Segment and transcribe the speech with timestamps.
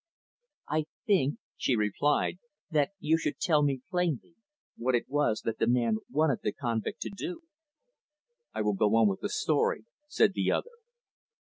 [0.67, 2.39] "I think," she replied,
[2.71, 4.33] "that you should tell me, plainly,
[4.75, 7.41] what it was that the man wanted the convict to do."
[8.51, 10.71] "I will go on with the story," said the other.